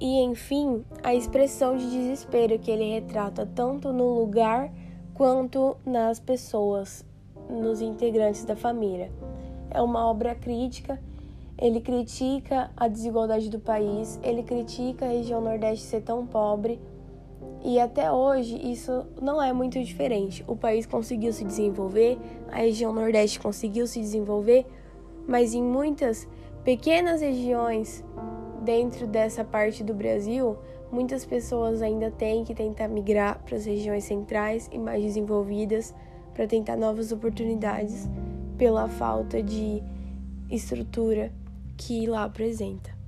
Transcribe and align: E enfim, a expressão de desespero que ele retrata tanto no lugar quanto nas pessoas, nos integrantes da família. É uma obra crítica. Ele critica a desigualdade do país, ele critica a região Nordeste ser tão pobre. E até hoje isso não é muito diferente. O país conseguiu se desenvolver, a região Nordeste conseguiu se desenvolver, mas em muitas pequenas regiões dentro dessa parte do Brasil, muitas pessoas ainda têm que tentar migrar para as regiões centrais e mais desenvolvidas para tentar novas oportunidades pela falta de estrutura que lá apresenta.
E 0.00 0.22
enfim, 0.22 0.82
a 1.02 1.14
expressão 1.14 1.76
de 1.76 1.90
desespero 1.90 2.58
que 2.58 2.70
ele 2.70 2.90
retrata 2.90 3.44
tanto 3.44 3.92
no 3.92 4.14
lugar 4.14 4.72
quanto 5.12 5.76
nas 5.84 6.18
pessoas, 6.18 7.04
nos 7.50 7.82
integrantes 7.82 8.42
da 8.46 8.56
família. 8.56 9.12
É 9.70 9.82
uma 9.82 10.08
obra 10.08 10.34
crítica. 10.34 10.98
Ele 11.58 11.78
critica 11.82 12.70
a 12.74 12.88
desigualdade 12.88 13.50
do 13.50 13.60
país, 13.60 14.18
ele 14.22 14.42
critica 14.42 15.04
a 15.04 15.08
região 15.08 15.42
Nordeste 15.42 15.84
ser 15.84 16.00
tão 16.00 16.26
pobre. 16.26 16.80
E 17.62 17.78
até 17.78 18.10
hoje 18.10 18.56
isso 18.56 19.04
não 19.20 19.42
é 19.42 19.52
muito 19.52 19.78
diferente. 19.84 20.42
O 20.48 20.56
país 20.56 20.86
conseguiu 20.86 21.34
se 21.34 21.44
desenvolver, 21.44 22.16
a 22.50 22.56
região 22.56 22.94
Nordeste 22.94 23.38
conseguiu 23.38 23.86
se 23.86 24.00
desenvolver, 24.00 24.64
mas 25.28 25.52
em 25.52 25.62
muitas 25.62 26.26
pequenas 26.64 27.20
regiões 27.20 28.02
dentro 28.60 29.06
dessa 29.06 29.44
parte 29.44 29.82
do 29.82 29.94
Brasil, 29.94 30.56
muitas 30.92 31.24
pessoas 31.24 31.82
ainda 31.82 32.10
têm 32.10 32.44
que 32.44 32.54
tentar 32.54 32.88
migrar 32.88 33.40
para 33.44 33.56
as 33.56 33.64
regiões 33.64 34.04
centrais 34.04 34.68
e 34.72 34.78
mais 34.78 35.02
desenvolvidas 35.02 35.94
para 36.34 36.46
tentar 36.46 36.76
novas 36.76 37.12
oportunidades 37.12 38.08
pela 38.56 38.88
falta 38.88 39.42
de 39.42 39.82
estrutura 40.50 41.32
que 41.76 42.06
lá 42.06 42.24
apresenta. 42.24 42.99